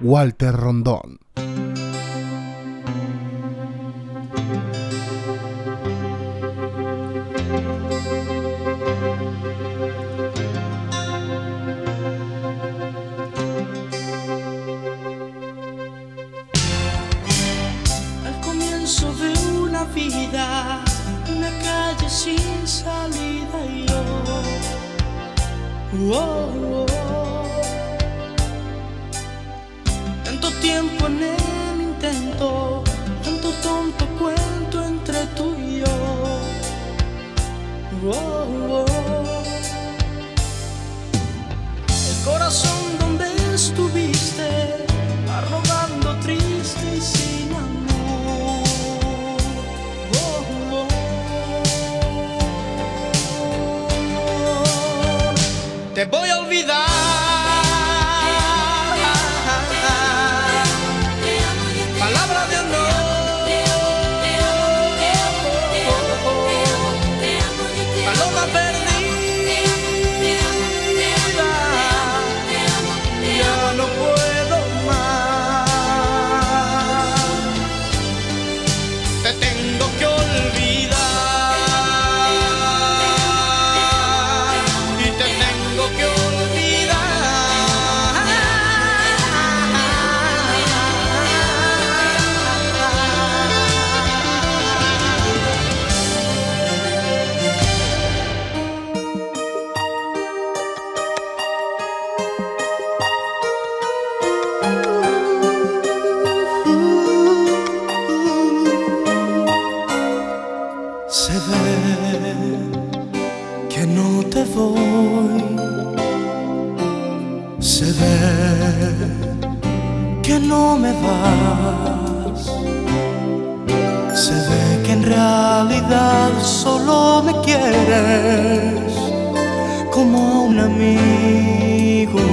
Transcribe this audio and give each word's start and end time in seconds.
Walter 0.00 0.54
Rondón. 0.54 1.18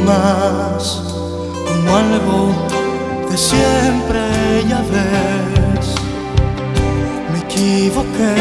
más, 0.05 1.01
como 1.67 1.97
algo 1.97 2.37
de 3.29 3.37
siempre 3.37 4.21
ya 4.69 4.81
ves. 4.93 5.87
Me 7.31 7.39
equivoqué, 7.39 8.35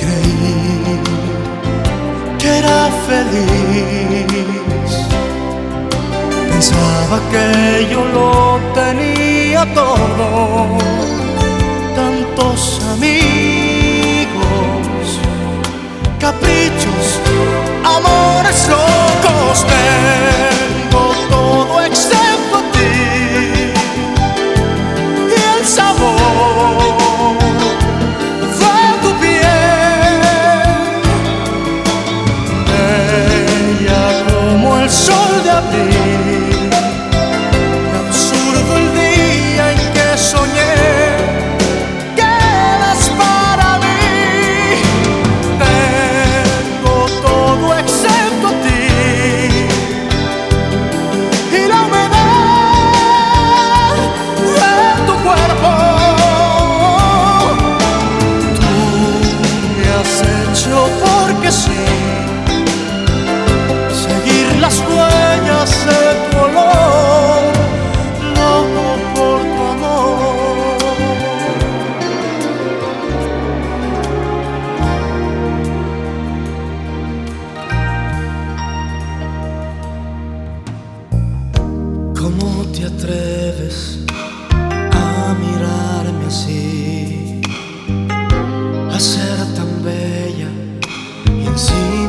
creí 0.00 1.00
que 2.38 2.48
era 2.58 2.90
feliz. 3.08 4.92
Pensaba 6.50 7.20
que 7.30 7.86
yo 7.90 8.04
lo 8.16 8.58
tenía 8.74 9.62
todo, 9.74 10.78
tantos 11.94 12.80
amigos 12.92 13.25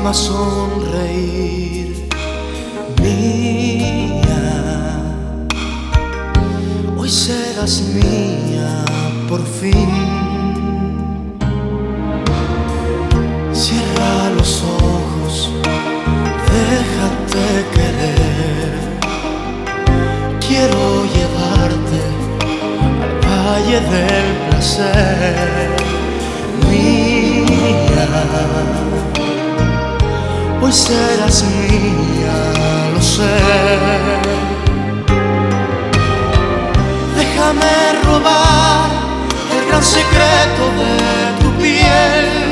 alma 0.08 0.14
sonreír, 0.14 2.08
mía. 3.02 4.44
Hoy 6.98 7.10
serás 7.10 7.82
mía 7.82 8.86
por 9.28 9.42
fin. 9.46 9.90
Cierra 13.52 14.30
los 14.38 14.64
ojos, 14.64 15.52
déjate 16.56 17.66
querer. 17.76 18.72
Quiero 20.40 21.04
llevarte 21.16 22.02
al 23.04 23.14
valle 23.28 23.80
del 23.92 24.28
placer, 24.48 25.70
mía 26.70 26.98
hoy 30.62 30.72
serás 30.72 31.44
mía, 31.44 32.38
lo 32.94 33.02
sé. 33.02 33.38
Déjame 37.18 38.02
robar 38.04 38.90
el 39.56 39.68
gran 39.68 39.84
secreto 39.84 40.64
de 40.80 41.44
tu 41.44 41.52
piel. 41.62 42.47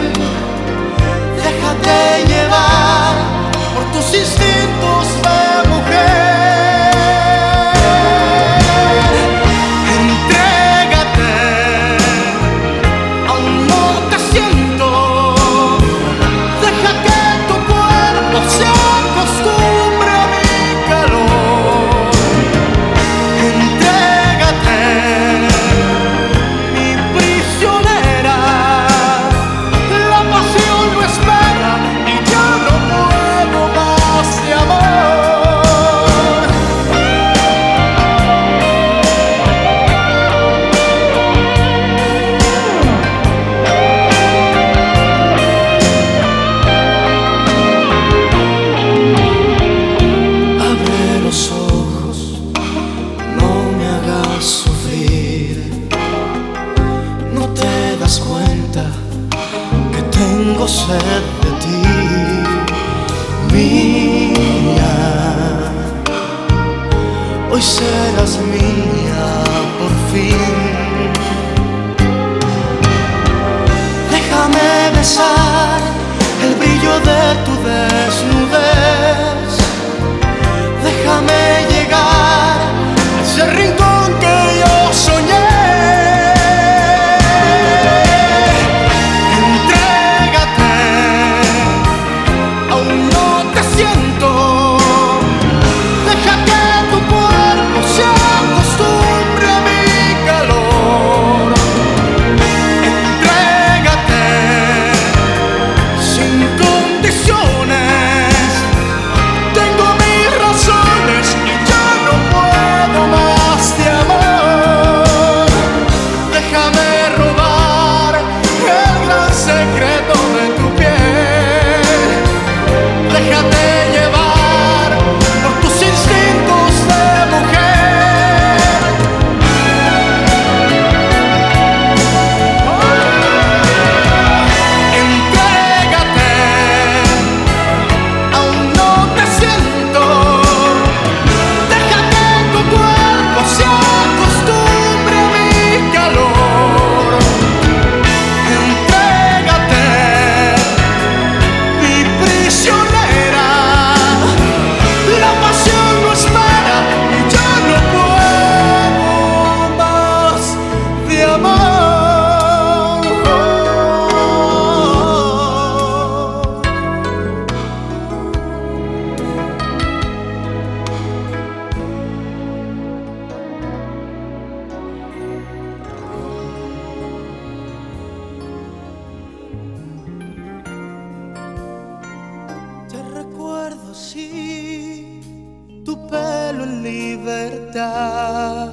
Libertad, 187.75 188.69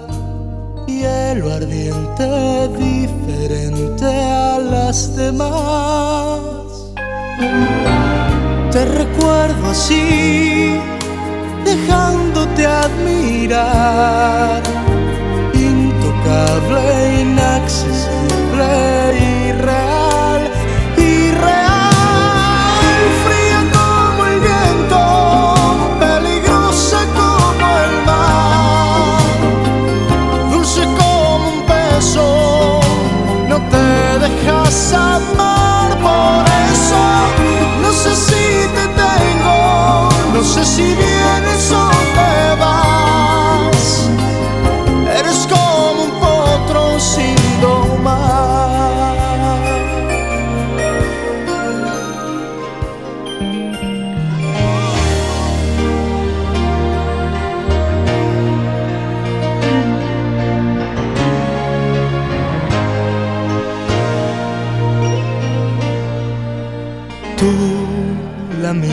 hielo 0.86 1.52
ardiente 1.52 2.68
diferente 2.78 4.04
a 4.04 4.58
las 4.58 5.16
demás. 5.16 6.40
Te 8.70 8.84
recuerdo 8.84 9.70
así, 9.70 10.78
dejándote 11.64 12.66
admirar, 12.66 14.62
intocable, 15.52 17.22
inaccesible, 17.22 19.31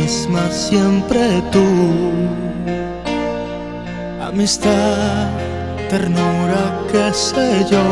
misma 0.09 0.49
siempre 0.49 1.21
tú. 1.51 1.67
Amistad, 4.29 5.29
ternura, 5.89 6.61
qué 6.91 7.13
sé 7.13 7.47
yo. 7.69 7.85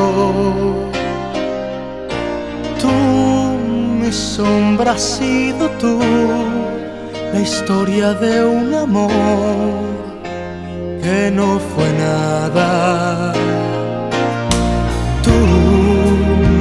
Tú, 2.82 2.94
mi 4.00 4.12
sombra 4.12 4.94
has 4.94 5.04
sido 5.18 5.70
tú. 5.82 6.00
La 7.34 7.40
historia 7.40 8.14
de 8.14 8.34
un 8.46 8.74
amor 8.74 9.12
que 11.04 11.30
no 11.32 11.60
fue 11.70 11.88
nada. 12.08 13.34
Tú, 15.26 15.38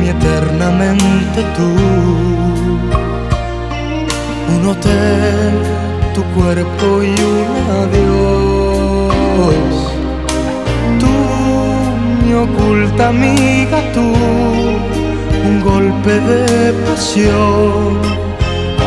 mi 0.01 0.09
eternamente 0.17 1.41
tú 1.57 2.25
un 4.49 4.62
tu 6.15 6.23
cuerpo 6.35 7.03
y 7.03 7.11
un 7.11 7.47
adiós. 7.83 9.12
Tú, 11.00 11.12
mi 12.25 12.33
oculta 12.33 13.09
amiga, 13.09 13.79
tú, 13.93 14.07
un 15.49 15.61
golpe 15.62 16.12
de 16.21 16.73
pasión, 16.85 18.00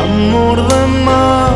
amor 0.04 0.56
de 0.68 0.80
madrugada. 1.04 1.49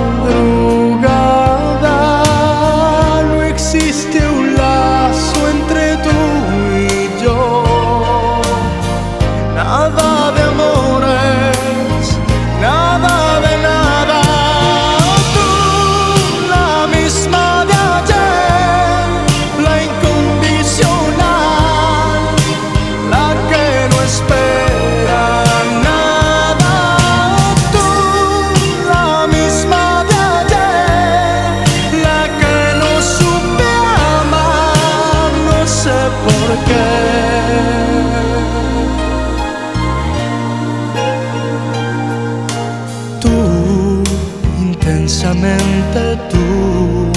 tú. 46.30 47.10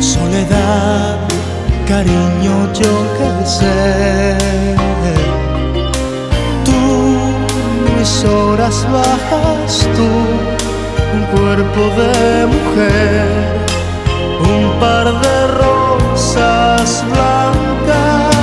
Soledad, 0.00 1.18
cariño, 1.86 2.72
yo 2.72 2.92
que 3.16 3.46
sé. 3.46 4.36
Tú, 6.64 6.80
mis 7.98 8.24
horas 8.24 8.86
bajas, 8.92 9.88
tú, 9.96 10.08
un 11.16 11.24
cuerpo 11.36 11.80
de 12.00 12.46
mujer, 12.46 13.28
un 14.54 14.64
par 14.78 15.06
de 15.06 15.36
rosas 15.62 17.04
blancas. 17.10 18.40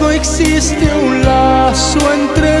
No 0.00 0.10
existe 0.10 0.86
un 1.02 1.22
lazo 1.22 1.98
entre 2.14 2.57